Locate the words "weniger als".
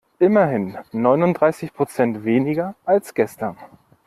2.25-3.13